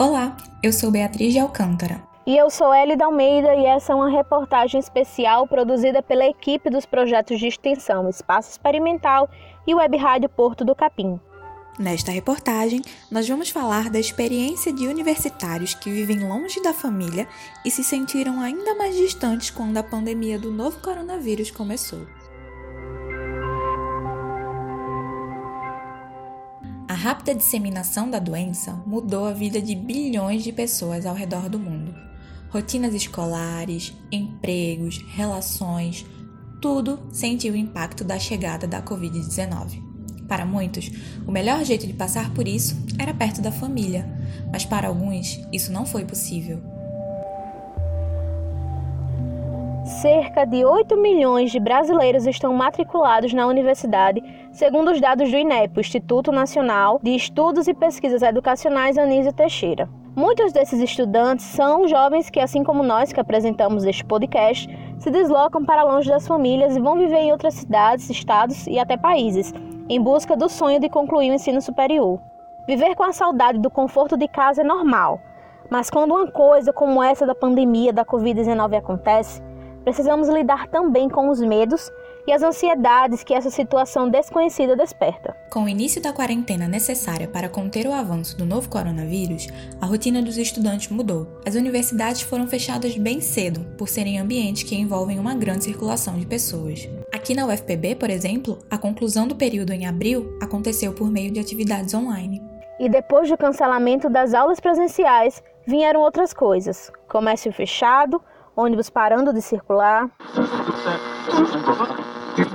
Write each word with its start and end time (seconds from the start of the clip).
Olá, 0.00 0.36
eu 0.62 0.72
sou 0.72 0.92
Beatriz 0.92 1.32
de 1.32 1.40
Alcântara. 1.40 2.00
E 2.24 2.36
eu 2.36 2.48
sou 2.50 2.72
Elida 2.72 3.04
Almeida 3.04 3.52
e 3.56 3.66
essa 3.66 3.92
é 3.92 3.96
uma 3.96 4.08
reportagem 4.08 4.78
especial 4.78 5.44
produzida 5.48 6.00
pela 6.00 6.24
equipe 6.24 6.70
dos 6.70 6.86
projetos 6.86 7.40
de 7.40 7.48
extensão 7.48 8.08
Espaço 8.08 8.48
Experimental 8.48 9.28
e 9.66 9.74
Web 9.74 9.96
Rádio 9.96 10.28
Porto 10.28 10.64
do 10.64 10.72
Capim. 10.72 11.18
Nesta 11.80 12.12
reportagem, 12.12 12.80
nós 13.10 13.28
vamos 13.28 13.50
falar 13.50 13.90
da 13.90 13.98
experiência 13.98 14.72
de 14.72 14.86
universitários 14.86 15.74
que 15.74 15.90
vivem 15.90 16.20
longe 16.20 16.62
da 16.62 16.72
família 16.72 17.26
e 17.64 17.70
se 17.70 17.82
sentiram 17.82 18.40
ainda 18.40 18.76
mais 18.76 18.94
distantes 18.94 19.50
quando 19.50 19.78
a 19.78 19.82
pandemia 19.82 20.38
do 20.38 20.52
novo 20.52 20.78
coronavírus 20.80 21.50
começou. 21.50 22.06
Rápida 27.08 27.34
disseminação 27.34 28.10
da 28.10 28.18
doença 28.18 28.82
mudou 28.84 29.24
a 29.24 29.32
vida 29.32 29.62
de 29.62 29.74
bilhões 29.74 30.44
de 30.44 30.52
pessoas 30.52 31.06
ao 31.06 31.14
redor 31.14 31.48
do 31.48 31.58
mundo. 31.58 31.94
Rotinas 32.50 32.92
escolares, 32.92 33.96
empregos, 34.12 34.98
relações, 35.08 36.04
tudo 36.60 36.98
sentiu 37.10 37.54
o 37.54 37.56
impacto 37.56 38.04
da 38.04 38.18
chegada 38.18 38.66
da 38.66 38.82
Covid-19. 38.82 39.82
Para 40.28 40.44
muitos, 40.44 40.90
o 41.26 41.32
melhor 41.32 41.64
jeito 41.64 41.86
de 41.86 41.94
passar 41.94 42.30
por 42.34 42.46
isso 42.46 42.76
era 42.98 43.14
perto 43.14 43.40
da 43.40 43.50
família, 43.50 44.06
mas 44.52 44.66
para 44.66 44.88
alguns 44.88 45.40
isso 45.50 45.72
não 45.72 45.86
foi 45.86 46.04
possível. 46.04 46.60
Cerca 50.02 50.44
de 50.44 50.62
8 50.62 50.94
milhões 51.00 51.50
de 51.50 51.58
brasileiros 51.58 52.26
estão 52.26 52.52
matriculados 52.52 53.32
na 53.32 53.46
universidade, 53.46 54.22
segundo 54.58 54.90
os 54.90 55.00
dados 55.00 55.30
do 55.30 55.36
INEP, 55.36 55.78
Instituto 55.78 56.32
Nacional 56.32 56.98
de 57.00 57.14
Estudos 57.14 57.68
e 57.68 57.74
Pesquisas 57.74 58.22
Educacionais 58.22 58.98
Anísio 58.98 59.32
Teixeira. 59.32 59.88
Muitos 60.16 60.52
desses 60.52 60.80
estudantes 60.80 61.46
são 61.46 61.86
jovens 61.86 62.28
que, 62.28 62.40
assim 62.40 62.64
como 62.64 62.82
nós 62.82 63.12
que 63.12 63.20
apresentamos 63.20 63.84
este 63.84 64.04
podcast, 64.04 64.68
se 64.98 65.12
deslocam 65.12 65.64
para 65.64 65.84
longe 65.84 66.10
das 66.10 66.26
famílias 66.26 66.74
e 66.74 66.80
vão 66.80 66.98
viver 66.98 67.18
em 67.18 67.30
outras 67.30 67.54
cidades, 67.54 68.10
estados 68.10 68.66
e 68.66 68.80
até 68.80 68.96
países, 68.96 69.54
em 69.88 70.02
busca 70.02 70.36
do 70.36 70.48
sonho 70.48 70.80
de 70.80 70.88
concluir 70.88 71.30
o 71.30 71.34
ensino 71.34 71.62
superior. 71.62 72.18
Viver 72.66 72.96
com 72.96 73.04
a 73.04 73.12
saudade 73.12 73.60
do 73.60 73.70
conforto 73.70 74.16
de 74.16 74.26
casa 74.26 74.62
é 74.62 74.64
normal, 74.64 75.20
mas 75.70 75.88
quando 75.88 76.10
uma 76.10 76.32
coisa 76.32 76.72
como 76.72 77.00
essa 77.00 77.24
da 77.24 77.34
pandemia 77.34 77.92
da 77.92 78.04
Covid-19 78.04 78.76
acontece, 78.76 79.40
precisamos 79.84 80.28
lidar 80.28 80.66
também 80.66 81.08
com 81.08 81.28
os 81.28 81.40
medos 81.40 81.92
e 82.26 82.32
as 82.32 82.42
ansiedades 82.42 83.22
que 83.22 83.34
essa 83.34 83.50
situação 83.50 84.08
desconhecida 84.08 84.76
desperta. 84.76 85.34
Com 85.50 85.64
o 85.64 85.68
início 85.68 86.02
da 86.02 86.12
quarentena 86.12 86.68
necessária 86.68 87.26
para 87.26 87.48
conter 87.48 87.86
o 87.86 87.92
avanço 87.92 88.36
do 88.36 88.44
novo 88.44 88.68
coronavírus, 88.68 89.48
a 89.80 89.86
rotina 89.86 90.20
dos 90.22 90.36
estudantes 90.36 90.88
mudou. 90.88 91.26
As 91.46 91.54
universidades 91.54 92.22
foram 92.22 92.46
fechadas 92.46 92.96
bem 92.96 93.20
cedo, 93.20 93.64
por 93.76 93.88
serem 93.88 94.18
ambientes 94.18 94.62
que 94.62 94.76
envolvem 94.76 95.18
uma 95.18 95.34
grande 95.34 95.64
circulação 95.64 96.18
de 96.18 96.26
pessoas. 96.26 96.88
Aqui 97.12 97.34
na 97.34 97.46
UFPB, 97.46 97.96
por 97.96 98.10
exemplo, 98.10 98.58
a 98.70 98.76
conclusão 98.76 99.26
do 99.26 99.36
período 99.36 99.72
em 99.72 99.86
abril 99.86 100.36
aconteceu 100.42 100.92
por 100.92 101.10
meio 101.10 101.30
de 101.30 101.40
atividades 101.40 101.94
online. 101.94 102.42
E 102.78 102.88
depois 102.88 103.28
do 103.28 103.36
cancelamento 103.36 104.08
das 104.08 104.34
aulas 104.34 104.60
presenciais, 104.60 105.42
vieram 105.66 106.00
outras 106.00 106.32
coisas: 106.32 106.92
comércio 107.08 107.52
fechado, 107.52 108.22
ônibus 108.58 108.90
parando 108.90 109.32
de 109.32 109.40
circular. 109.40 110.10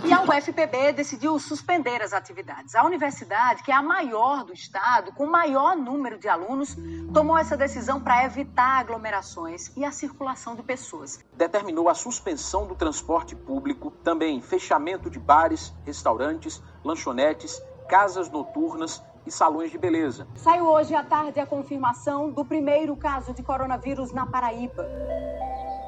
E 0.05 0.13
a 0.13 0.21
UFPB 0.21 0.91
decidiu 0.93 1.39
suspender 1.39 2.01
as 2.01 2.11
atividades. 2.11 2.75
A 2.75 2.83
universidade, 2.83 3.63
que 3.63 3.71
é 3.71 3.75
a 3.75 3.81
maior 3.81 4.43
do 4.43 4.53
estado, 4.53 5.13
com 5.13 5.23
o 5.23 5.31
maior 5.31 5.77
número 5.77 6.17
de 6.17 6.27
alunos, 6.27 6.75
tomou 7.13 7.37
essa 7.37 7.55
decisão 7.55 8.01
para 8.01 8.25
evitar 8.25 8.79
aglomerações 8.79 9.71
e 9.77 9.85
a 9.85 9.91
circulação 9.91 10.55
de 10.55 10.63
pessoas. 10.63 11.23
Determinou 11.33 11.87
a 11.87 11.93
suspensão 11.93 12.67
do 12.67 12.75
transporte 12.75 13.33
público, 13.33 13.91
também 14.03 14.41
fechamento 14.41 15.09
de 15.09 15.19
bares, 15.19 15.73
restaurantes, 15.85 16.61
lanchonetes, 16.83 17.61
casas 17.87 18.29
noturnas 18.29 19.01
e 19.25 19.31
salões 19.31 19.71
de 19.71 19.77
beleza. 19.77 20.27
Saiu 20.35 20.65
hoje 20.65 20.93
à 20.93 21.03
tarde 21.03 21.39
a 21.39 21.45
confirmação 21.45 22.29
do 22.29 22.43
primeiro 22.43 22.95
caso 22.95 23.33
de 23.33 23.41
coronavírus 23.41 24.11
na 24.11 24.25
Paraíba. 24.25 24.85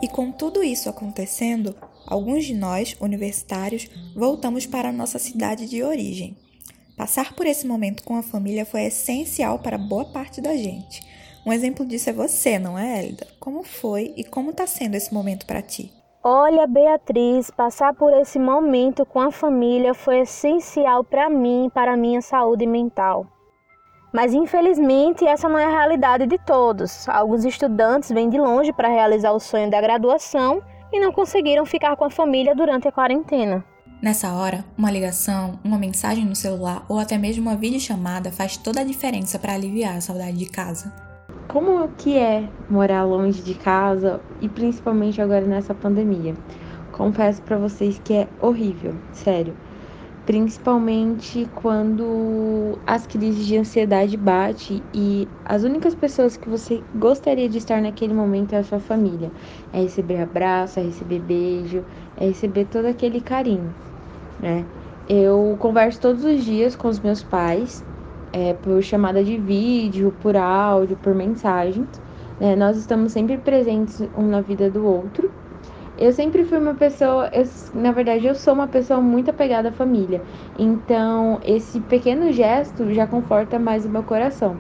E 0.06 0.08
com 0.08 0.32
tudo 0.32 0.64
isso 0.64 0.88
acontecendo, 0.88 1.76
alguns 2.06 2.46
de 2.46 2.54
nós, 2.54 2.96
universitários, 3.02 3.90
voltamos 4.16 4.68
para 4.68 4.90
a 4.90 4.94
nossa 4.94 5.18
cidade 5.18 5.68
de 5.68 5.82
origem. 5.82 6.38
Passar 6.96 7.34
por 7.34 7.48
esse 7.48 7.66
momento 7.66 8.04
com 8.04 8.16
a 8.16 8.22
família 8.22 8.68
foi 8.68 8.84
essencial 8.84 9.58
para 9.58 9.80
boa 9.80 10.06
parte 10.06 10.40
da 10.40 10.56
gente. 10.56 11.02
Um 11.44 11.52
exemplo 11.52 11.84
disso 11.84 12.12
é 12.12 12.14
você, 12.14 12.60
não 12.60 12.78
é, 12.78 13.04
Elida? 13.04 13.26
Como 13.40 13.64
foi 13.64 14.14
e 14.16 14.24
como 14.24 14.52
está 14.52 14.68
sendo 14.68 14.94
esse 14.94 15.12
momento 15.12 15.48
para 15.48 15.64
ti? 15.64 15.92
Olha, 16.24 16.68
Beatriz, 16.68 17.50
passar 17.50 17.96
por 17.96 18.14
esse 18.14 18.38
momento 18.38 19.08
com 19.08 19.20
a 19.20 19.32
família 19.32 19.96
foi 19.96 20.20
essencial 20.20 21.04
para 21.04 21.32
mim 21.32 21.66
e 21.66 21.72
para 21.72 21.94
a 21.94 21.98
minha 21.98 22.22
saúde 22.22 22.68
mental. 22.68 23.26
Mas 24.16 24.34
infelizmente 24.34 25.26
essa 25.26 25.50
não 25.50 25.60
é 25.60 25.66
a 25.66 25.70
realidade 25.70 26.26
de 26.26 26.38
todos. 26.38 27.06
Alguns 27.10 27.44
estudantes 27.44 28.10
vêm 28.10 28.30
de 28.30 28.38
longe 28.38 28.72
para 28.72 28.88
realizar 28.88 29.34
o 29.34 29.42
sonho 29.42 29.70
da 29.70 29.82
graduação 29.82 30.62
e 30.90 31.02
não 31.02 31.12
conseguiram 31.12 31.66
ficar 31.66 31.98
com 31.98 32.06
a 32.06 32.10
família 32.10 32.56
durante 32.56 32.88
a 32.88 32.94
quarentena. 32.94 33.62
Nessa 34.02 34.32
hora, 34.32 34.64
uma 34.78 34.90
ligação, 34.90 35.60
uma 35.66 35.78
mensagem 35.78 36.24
no 36.24 36.34
celular 36.34 36.86
ou 36.88 36.98
até 36.98 37.18
mesmo 37.18 37.42
uma 37.42 37.58
videochamada 37.58 38.32
faz 38.32 38.56
toda 38.56 38.80
a 38.80 38.86
diferença 38.86 39.38
para 39.38 39.52
aliviar 39.52 39.98
a 39.98 40.02
saudade 40.02 40.38
de 40.38 40.46
casa. 40.46 40.94
Como 41.50 41.86
que 41.98 42.18
é 42.18 42.48
morar 42.70 43.04
longe 43.04 43.42
de 43.42 43.54
casa 43.54 44.22
e 44.40 44.48
principalmente 44.48 45.22
agora 45.22 45.46
nessa 45.46 45.74
pandemia? 45.74 46.36
Confesso 46.94 47.42
para 47.42 47.58
vocês 47.58 48.00
que 48.02 48.14
é 48.14 48.28
horrível, 48.40 48.96
sério 49.12 49.54
principalmente 50.26 51.48
quando 51.56 52.80
as 52.86 53.06
crises 53.06 53.46
de 53.46 53.58
ansiedade 53.58 54.18
bate 54.18 54.84
e 54.94 55.28
as 55.46 55.64
únicas 55.64 55.94
pessoas 55.94 56.36
que 56.36 56.50
você 56.50 56.84
gostaria 56.96 57.48
de 57.48 57.60
estar 57.60 57.82
naquele 57.82 58.14
momento 58.14 58.54
é 58.54 58.58
a 58.58 58.64
sua 58.64 58.80
família. 58.80 59.32
É 59.72 59.82
receber 59.82 60.22
abraço, 60.22 60.80
é 60.80 60.84
receber 60.84 61.20
beijo, 61.20 61.84
é 62.18 62.26
receber 62.26 62.66
todo 62.66 62.86
aquele 62.88 63.22
carinho, 63.22 63.74
né? 64.40 64.66
Eu 65.08 65.56
converso 65.60 66.02
todos 66.02 66.24
os 66.24 66.44
dias 66.44 66.76
com 66.76 66.88
os 66.88 67.00
meus 67.00 67.22
pais, 67.22 67.86
é, 68.34 68.54
por 68.54 68.82
chamada 68.82 69.24
de 69.24 69.38
vídeo, 69.38 70.12
por 70.20 70.36
áudio, 70.36 70.98
por 70.98 71.14
mensagens. 71.14 71.88
Né? 72.40 72.56
Nós 72.56 72.78
estamos 72.78 73.12
sempre 73.12 73.38
presentes 73.38 74.02
um 74.18 74.28
na 74.28 74.42
vida 74.42 74.70
do 74.70 74.84
outro. 74.86 75.32
Eu 75.98 76.12
sempre 76.12 76.44
fui 76.44 76.58
uma 76.58 76.76
pessoa, 76.76 77.30
eu, 77.34 77.46
na 77.74 77.92
verdade, 77.94 78.26
eu 78.26 78.36
sou 78.36 78.54
uma 78.54 78.68
pessoa 78.68 79.00
muito 79.00 79.32
apegada 79.32 79.70
à 79.70 79.72
família. 79.72 80.22
Então, 80.60 81.40
esse 81.44 81.80
pequeno 81.80 82.34
gesto 82.34 82.94
já 82.94 83.08
conforta 83.08 83.58
mais 83.58 83.86
o 83.86 83.90
meu 83.90 84.04
coração. 84.04 84.60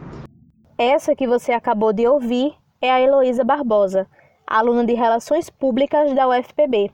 Essa 0.77 1.13
que 1.13 1.27
você 1.27 1.51
acabou 1.51 1.91
de 1.91 2.07
ouvir 2.07 2.53
é 2.81 2.89
a 2.89 3.01
Heloísa 3.01 3.43
Barbosa, 3.43 4.07
aluna 4.47 4.85
de 4.85 4.93
Relações 4.93 5.49
Públicas 5.49 6.13
da 6.13 6.27
UFPB. 6.29 6.89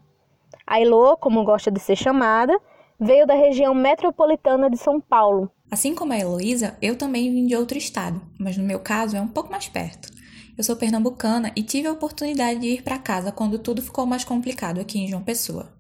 A 0.65 0.79
Elo, 0.79 1.17
como 1.17 1.43
gosta 1.43 1.69
de 1.69 1.79
ser 1.79 1.95
chamada, 1.95 2.57
veio 2.99 3.27
da 3.27 3.35
região 3.35 3.75
metropolitana 3.75 4.69
de 4.69 4.77
São 4.77 4.99
Paulo. 4.99 5.51
Assim 5.69 5.93
como 5.93 6.13
a 6.13 6.19
Heloísa, 6.19 6.75
eu 6.81 6.97
também 6.97 7.31
vim 7.31 7.45
de 7.45 7.55
outro 7.55 7.77
estado, 7.77 8.19
mas 8.39 8.57
no 8.57 8.63
meu 8.63 8.79
caso 8.79 9.17
é 9.17 9.21
um 9.21 9.27
pouco 9.27 9.51
mais 9.51 9.67
perto. 9.67 10.20
Eu 10.61 10.63
sou 10.63 10.75
pernambucana 10.75 11.51
e 11.55 11.63
tive 11.63 11.87
a 11.87 11.91
oportunidade 11.91 12.59
de 12.59 12.67
ir 12.67 12.83
para 12.83 12.99
casa 12.99 13.31
quando 13.31 13.57
tudo 13.57 13.81
ficou 13.81 14.05
mais 14.05 14.23
complicado 14.23 14.79
aqui 14.79 14.99
em 14.99 15.07
João 15.07 15.23
Pessoa. 15.23 15.73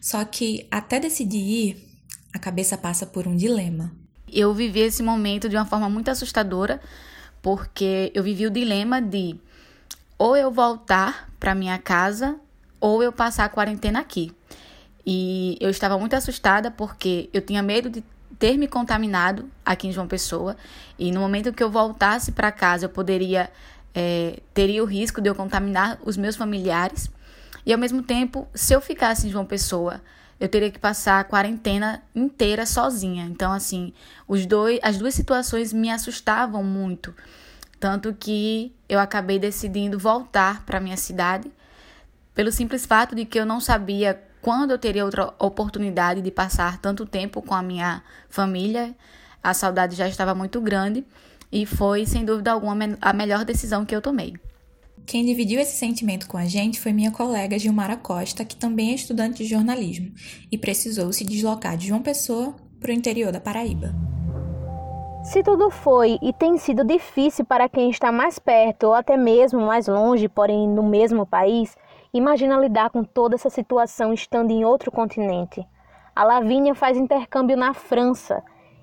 Só 0.00 0.24
que 0.24 0.66
até 0.70 0.98
decidir 0.98 1.36
ir, 1.36 1.88
a 2.32 2.38
cabeça 2.38 2.78
passa 2.78 3.04
por 3.04 3.28
um 3.28 3.36
dilema. 3.36 3.92
Eu 4.32 4.54
vivi 4.54 4.80
esse 4.80 5.02
momento 5.02 5.46
de 5.46 5.56
uma 5.56 5.66
forma 5.66 5.90
muito 5.90 6.10
assustadora, 6.10 6.80
porque 7.42 8.10
eu 8.14 8.22
vivi 8.22 8.46
o 8.46 8.50
dilema 8.50 8.98
de 8.98 9.38
ou 10.16 10.34
eu 10.34 10.50
voltar 10.50 11.30
para 11.38 11.54
minha 11.54 11.76
casa 11.76 12.40
ou 12.80 13.02
eu 13.02 13.12
passar 13.12 13.44
a 13.44 13.50
quarentena 13.50 14.00
aqui. 14.00 14.32
E 15.04 15.58
eu 15.60 15.68
estava 15.68 15.98
muito 15.98 16.16
assustada 16.16 16.70
porque 16.70 17.28
eu 17.30 17.42
tinha 17.42 17.62
medo 17.62 17.90
de 17.90 18.02
ter 18.38 18.56
me 18.56 18.68
contaminado 18.68 19.50
aqui 19.64 19.86
em 19.86 19.92
João 19.92 20.08
Pessoa 20.08 20.56
e 20.98 21.12
no 21.12 21.20
momento 21.20 21.52
que 21.52 21.62
eu 21.62 21.70
voltasse 21.70 22.32
para 22.32 22.50
casa 22.50 22.86
eu 22.86 22.90
poderia 22.90 23.50
é, 23.94 24.40
teria 24.52 24.82
o 24.82 24.86
risco 24.86 25.20
de 25.20 25.28
eu 25.28 25.34
contaminar 25.34 25.98
os 26.04 26.16
meus 26.16 26.36
familiares. 26.36 27.10
E 27.64 27.72
ao 27.72 27.78
mesmo 27.78 28.02
tempo, 28.02 28.48
se 28.54 28.74
eu 28.74 28.80
ficasse 28.80 29.26
em 29.26 29.30
João 29.30 29.46
Pessoa, 29.46 30.02
eu 30.40 30.48
teria 30.48 30.70
que 30.70 30.78
passar 30.78 31.20
a 31.20 31.24
quarentena 31.24 32.02
inteira 32.14 32.66
sozinha. 32.66 33.24
Então, 33.24 33.52
assim, 33.52 33.92
os 34.26 34.44
dois, 34.44 34.80
as 34.82 34.98
duas 34.98 35.14
situações 35.14 35.72
me 35.72 35.90
assustavam 35.90 36.62
muito. 36.62 37.14
Tanto 37.78 38.12
que 38.12 38.74
eu 38.88 38.98
acabei 38.98 39.38
decidindo 39.38 39.98
voltar 39.98 40.64
para 40.64 40.80
minha 40.80 40.96
cidade, 40.96 41.50
pelo 42.34 42.50
simples 42.50 42.84
fato 42.84 43.14
de 43.14 43.24
que 43.24 43.38
eu 43.38 43.46
não 43.46 43.60
sabia 43.60 44.20
quando 44.42 44.72
eu 44.72 44.78
teria 44.78 45.04
outra 45.04 45.32
oportunidade 45.38 46.20
de 46.20 46.30
passar 46.30 46.78
tanto 46.78 47.06
tempo 47.06 47.40
com 47.40 47.54
a 47.54 47.62
minha 47.62 48.02
família. 48.28 48.94
A 49.42 49.54
saudade 49.54 49.94
já 49.94 50.08
estava 50.08 50.34
muito 50.34 50.60
grande 50.60 51.04
e 51.54 51.64
foi, 51.64 52.04
sem 52.04 52.24
dúvida 52.24 52.50
alguma, 52.50 52.98
a 53.00 53.12
melhor 53.12 53.44
decisão 53.44 53.84
que 53.84 53.94
eu 53.94 54.02
tomei. 54.02 54.34
Quem 55.06 55.24
dividiu 55.24 55.60
esse 55.60 55.76
sentimento 55.76 56.26
com 56.26 56.36
a 56.36 56.46
gente 56.46 56.80
foi 56.80 56.92
minha 56.92 57.12
colega 57.12 57.56
Gilmara 57.56 57.96
Costa, 57.96 58.44
que 58.44 58.56
também 58.56 58.90
é 58.90 58.94
estudante 58.94 59.44
de 59.44 59.48
jornalismo 59.48 60.12
e 60.50 60.58
precisou 60.58 61.12
se 61.12 61.24
deslocar 61.24 61.76
de 61.76 61.86
João 61.86 62.02
Pessoa 62.02 62.56
para 62.80 62.90
o 62.90 62.94
interior 62.94 63.30
da 63.30 63.38
Paraíba. 63.38 63.94
Se 65.22 65.44
tudo 65.44 65.70
foi 65.70 66.18
e 66.20 66.32
tem 66.32 66.58
sido 66.58 66.82
difícil 66.84 67.44
para 67.44 67.68
quem 67.68 67.88
está 67.88 68.10
mais 68.10 68.36
perto 68.36 68.88
ou 68.88 68.94
até 68.94 69.16
mesmo 69.16 69.60
mais 69.60 69.86
longe, 69.86 70.28
porém 70.28 70.68
no 70.68 70.82
mesmo 70.82 71.24
país, 71.24 71.76
imagina 72.12 72.58
lidar 72.58 72.90
com 72.90 73.04
toda 73.04 73.36
essa 73.36 73.48
situação 73.48 74.12
estando 74.12 74.50
em 74.50 74.64
outro 74.64 74.90
continente. 74.90 75.64
A 76.16 76.24
Lavínia 76.24 76.74
faz 76.74 76.96
intercâmbio 76.96 77.56
na 77.56 77.72
França 77.72 78.42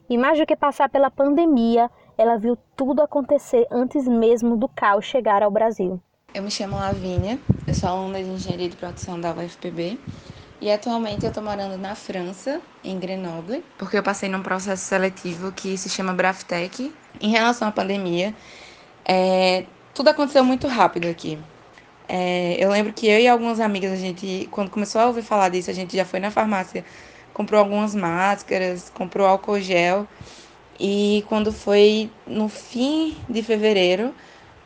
e 0.09 0.17
mais 0.17 0.39
do 0.39 0.45
que 0.45 0.55
passar 0.55 0.89
pela 0.89 1.11
pandemia, 1.11 1.89
ela 2.21 2.37
viu 2.37 2.55
tudo 2.77 3.01
acontecer 3.01 3.65
antes 3.71 4.07
mesmo 4.07 4.55
do 4.55 4.67
caos 4.67 5.05
chegar 5.05 5.41
ao 5.41 5.49
Brasil. 5.49 5.99
Eu 6.35 6.43
me 6.43 6.51
chamo 6.51 6.75
Lavínia, 6.75 7.39
eu 7.67 7.73
sou 7.73 7.89
aluna 7.89 8.23
de 8.23 8.29
Engenharia 8.29 8.69
de 8.69 8.75
Produção 8.75 9.19
da 9.19 9.33
UFPB 9.33 9.97
e 10.61 10.71
atualmente 10.71 11.23
eu 11.23 11.29
estou 11.29 11.43
morando 11.43 11.79
na 11.79 11.95
França, 11.95 12.61
em 12.83 12.99
Grenoble, 12.99 13.65
porque 13.75 13.97
eu 13.97 14.03
passei 14.03 14.29
num 14.29 14.43
processo 14.43 14.83
seletivo 14.85 15.51
que 15.51 15.75
se 15.75 15.89
chama 15.89 16.13
Braftec. 16.13 16.93
Em 17.19 17.29
relação 17.31 17.67
à 17.67 17.71
pandemia, 17.71 18.35
é, 19.03 19.65
tudo 19.95 20.09
aconteceu 20.09 20.43
muito 20.43 20.67
rápido 20.67 21.07
aqui. 21.07 21.39
É, 22.07 22.55
eu 22.63 22.69
lembro 22.69 22.93
que 22.93 23.07
eu 23.07 23.19
e 23.19 23.27
algumas 23.27 23.59
amigas, 23.59 23.91
a 23.91 23.95
gente, 23.95 24.47
quando 24.51 24.69
começou 24.69 25.01
a 25.01 25.07
ouvir 25.07 25.23
falar 25.23 25.49
disso, 25.49 25.71
a 25.71 25.73
gente 25.73 25.97
já 25.97 26.05
foi 26.05 26.19
na 26.19 26.29
farmácia, 26.29 26.85
comprou 27.33 27.59
algumas 27.59 27.95
máscaras, 27.95 28.91
comprou 28.91 29.25
álcool 29.25 29.59
gel. 29.59 30.07
E 30.83 31.23
quando 31.29 31.53
foi 31.53 32.09
no 32.25 32.49
fim 32.49 33.15
de 33.29 33.43
fevereiro, 33.43 34.15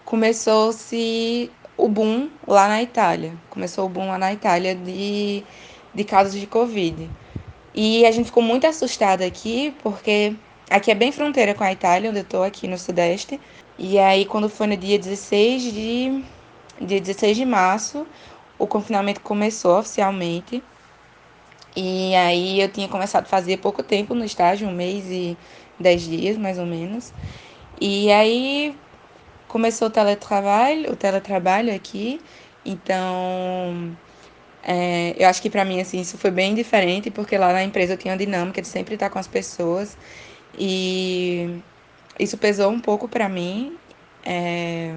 começou-se 0.06 1.52
o 1.76 1.90
boom 1.90 2.30
lá 2.48 2.70
na 2.70 2.82
Itália. 2.82 3.34
Começou 3.50 3.86
o 3.86 3.90
boom 3.90 4.08
lá 4.08 4.18
na 4.18 4.32
Itália 4.32 4.74
de, 4.74 5.44
de 5.94 6.04
casos 6.06 6.40
de 6.40 6.48
Covid. 6.48 7.10
E 7.74 8.06
a 8.06 8.12
gente 8.12 8.28
ficou 8.28 8.42
muito 8.42 8.66
assustada 8.66 9.26
aqui, 9.26 9.76
porque 9.84 10.34
aqui 10.70 10.90
é 10.90 10.96
bem 10.96 11.12
fronteira 11.12 11.54
com 11.54 11.66
a 11.66 11.74
Itália, 11.74 12.10
onde 12.10 12.20
eu 12.20 12.24
estou 12.24 12.44
aqui 12.44 12.66
no 12.66 12.78
Sudeste. 12.78 13.38
E 13.78 14.00
aí, 14.00 14.24
quando 14.24 14.48
foi 14.48 14.68
no 14.68 14.78
dia 14.78 14.98
16 14.98 15.64
de, 15.64 16.24
dia 16.80 17.02
16 17.02 17.36
de 17.36 17.46
março, 17.46 18.08
o 18.58 18.66
confinamento 18.66 19.20
começou 19.20 19.78
oficialmente. 19.78 20.64
E 21.76 22.16
aí 22.16 22.62
eu 22.62 22.70
tinha 22.70 22.88
começado 22.88 23.26
a 23.26 23.28
fazer 23.28 23.58
pouco 23.58 23.84
tempo 23.84 24.16
no 24.16 24.24
estágio, 24.24 24.66
um 24.66 24.72
mês 24.72 25.04
e 25.08 25.38
dez 25.80 26.04
dias 26.04 26.38
mais 26.38 26.58
ou 26.58 26.66
menos. 26.66 27.14
E 27.80 28.12
aí 28.12 28.76
começou 29.48 29.88
o 29.88 29.92
teletrabalho, 29.92 30.92
o 30.92 30.96
teletrabalho 30.96 31.74
aqui. 31.74 32.22
Então, 32.66 33.96
é, 34.64 35.16
eu 35.18 35.28
acho 35.28 35.42
que 35.42 35.50
para 35.50 35.64
mim 35.64 35.80
assim 35.80 36.02
isso 36.02 36.18
foi 36.18 36.32
bem 36.32 36.56
diferente 36.56 37.12
porque 37.12 37.38
lá 37.38 37.54
na 37.54 37.64
empresa 37.64 37.94
eu 37.94 37.98
tinha 37.98 38.14
a 38.16 38.18
dinâmica 38.18 38.62
de 38.62 38.68
sempre 38.68 38.96
estar 38.96 39.10
com 39.10 39.20
as 39.20 39.28
pessoas 39.28 39.96
e 40.58 41.62
isso 42.20 42.38
pesou 42.38 42.72
um 42.72 42.80
pouco 42.80 43.08
para 43.08 43.30
mim. 43.30 43.78
É, 44.26 44.96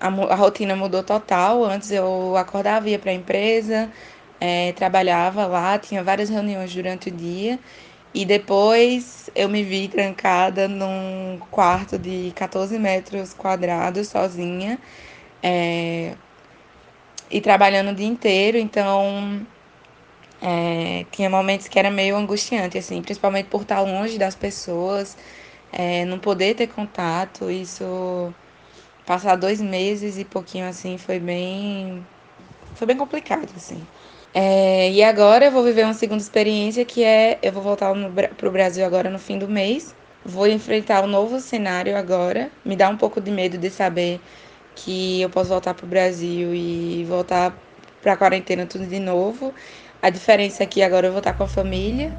a, 0.00 0.08
a, 0.08 0.34
rotina 0.34 0.76
mudou 0.76 1.02
total. 1.02 1.64
Antes 1.64 1.90
eu 1.90 2.36
acordava, 2.36 2.88
ia 2.88 2.98
para 2.98 3.10
a 3.10 3.14
empresa, 3.14 3.90
é, 4.40 4.72
trabalhava 4.72 5.46
lá, 5.46 5.78
tinha 5.78 6.02
várias 6.04 6.28
reuniões 6.28 6.72
durante 6.72 7.08
o 7.08 7.12
dia 7.12 7.58
e 8.14 8.24
depois 8.24 9.30
eu 9.34 9.48
me 9.48 9.62
vi 9.62 9.88
trancada 9.88 10.68
num 10.68 11.38
quarto 11.50 11.98
de 11.98 12.32
14 12.34 12.78
metros 12.78 13.32
quadrados, 13.34 14.08
sozinha, 14.08 14.78
é, 15.42 16.14
e 17.30 17.40
trabalhando 17.40 17.90
o 17.92 17.94
dia 17.94 18.06
inteiro, 18.06 18.58
então 18.58 19.46
é, 20.42 21.06
tinha 21.12 21.30
momentos 21.30 21.68
que 21.68 21.78
era 21.78 21.90
meio 21.90 22.16
angustiante, 22.16 22.78
assim, 22.78 23.00
principalmente 23.02 23.46
por 23.46 23.62
estar 23.62 23.80
longe 23.82 24.18
das 24.18 24.34
pessoas, 24.34 25.16
é, 25.72 26.04
não 26.04 26.18
poder 26.18 26.54
ter 26.56 26.66
contato, 26.68 27.50
isso 27.50 28.34
passar 29.06 29.36
dois 29.36 29.60
meses 29.60 30.18
e 30.18 30.24
pouquinho 30.24 30.66
assim 30.68 30.96
foi 30.96 31.18
bem 31.18 32.06
foi 32.74 32.86
bem 32.86 32.96
complicado 32.96 33.50
assim 33.56 33.84
é, 34.32 34.90
e 34.92 35.02
agora 35.02 35.46
eu 35.46 35.50
vou 35.50 35.64
viver 35.64 35.84
uma 35.84 35.94
segunda 35.94 36.22
experiência 36.22 36.84
que 36.84 37.02
é 37.02 37.38
eu 37.42 37.52
vou 37.52 37.62
voltar 37.62 37.92
para 38.36 38.48
o 38.48 38.52
Brasil 38.52 38.84
agora 38.84 39.10
no 39.10 39.18
fim 39.18 39.38
do 39.38 39.48
mês. 39.48 39.94
Vou 40.24 40.46
enfrentar 40.46 41.02
um 41.02 41.08
novo 41.08 41.40
cenário 41.40 41.96
agora. 41.96 42.50
Me 42.64 42.76
dá 42.76 42.88
um 42.88 42.96
pouco 42.96 43.20
de 43.20 43.30
medo 43.30 43.58
de 43.58 43.70
saber 43.70 44.20
que 44.76 45.20
eu 45.20 45.30
posso 45.30 45.50
voltar 45.50 45.74
para 45.74 45.84
o 45.84 45.88
Brasil 45.88 46.54
e 46.54 47.04
voltar 47.08 47.56
para 48.00 48.12
a 48.12 48.16
quarentena 48.16 48.66
tudo 48.66 48.86
de 48.86 49.00
novo. 49.00 49.52
A 50.00 50.10
diferença 50.10 50.62
é 50.62 50.66
que 50.66 50.82
agora 50.82 51.08
eu 51.08 51.12
vou 51.12 51.18
estar 51.18 51.34
com 51.34 51.44
a 51.44 51.48
família. 51.48 52.16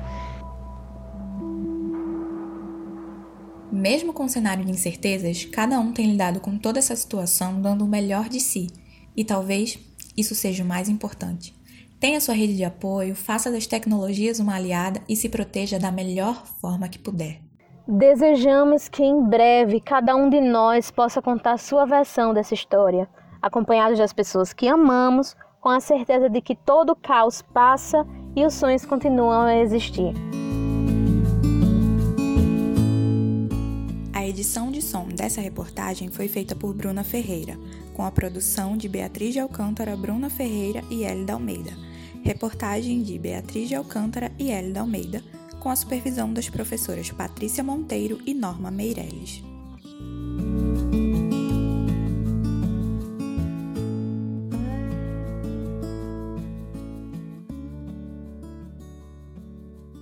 Mesmo 3.71 4.11
com 4.11 4.25
o 4.25 4.29
cenário 4.29 4.65
de 4.65 4.71
incertezas, 4.71 5.45
cada 5.45 5.79
um 5.79 5.93
tem 5.93 6.11
lidado 6.11 6.41
com 6.41 6.57
toda 6.57 6.77
essa 6.77 6.95
situação 6.95 7.61
dando 7.61 7.85
o 7.85 7.87
melhor 7.87 8.27
de 8.27 8.39
si. 8.39 8.67
E 9.15 9.23
talvez 9.23 9.79
isso 10.17 10.35
seja 10.35 10.63
o 10.63 10.67
mais 10.67 10.89
importante. 10.89 11.60
Tenha 12.01 12.19
sua 12.19 12.33
rede 12.33 12.57
de 12.57 12.63
apoio, 12.63 13.15
faça 13.15 13.51
das 13.51 13.68
tecnologias 13.68 14.39
uma 14.39 14.56
aliada 14.56 15.00
e 15.07 15.15
se 15.15 15.30
proteja 15.30 15.77
da 15.77 15.92
melhor 15.92 16.44
forma 16.59 16.89
que 16.89 16.98
puder. 16.98 17.39
Desejamos 17.88 18.89
que 18.89 19.03
em 19.03 19.24
breve 19.24 19.80
cada 19.80 20.15
um 20.15 20.27
de 20.27 20.42
nós 20.42 20.89
possa 20.89 21.21
contar 21.21 21.59
sua 21.59 21.86
versão 21.86 22.33
dessa 22.33 22.56
história, 22.56 23.07
acompanhados 23.39 24.00
das 24.00 24.12
pessoas 24.12 24.51
que 24.51 24.68
amamos, 24.68 25.36
com 25.59 25.69
a 25.69 25.80
certeza 25.80 26.27
de 26.27 26.42
que 26.42 26.56
todo 26.56 26.94
o 26.94 26.95
caos 26.95 27.44
passa 27.44 28.04
e 28.36 28.44
os 28.44 28.56
sonhos 28.56 28.83
continuam 28.83 29.42
a 29.42 29.57
existir. 29.57 30.12
A 34.12 34.27
edição 34.27 34.71
de 34.71 34.81
som 34.81 35.07
dessa 35.07 35.39
reportagem 35.39 36.09
foi 36.09 36.27
feita 36.27 36.56
por 36.56 36.74
Bruna 36.74 37.04
Ferreira, 37.04 37.59
com 37.94 38.04
a 38.04 38.09
produção 38.12 38.75
de 38.75 38.89
Beatriz 38.89 39.33
de 39.33 39.39
Alcântara, 39.39 39.95
Bruna 39.95 40.31
Ferreira 40.31 40.81
e 40.89 41.04
Hélida 41.04 41.33
Almeida. 41.33 41.90
Reportagem 42.23 43.01
de 43.01 43.18
Beatriz 43.18 43.68
de 43.68 43.75
Alcântara 43.75 44.31
e 44.38 44.51
Hélida 44.51 44.81
Almeida, 44.81 45.23
com 45.59 45.69
a 45.69 45.75
supervisão 45.75 46.31
das 46.31 46.50
professoras 46.50 47.09
Patrícia 47.09 47.63
Monteiro 47.63 48.19
e 48.25 48.33
Norma 48.33 48.69
Meirelles. 48.69 49.50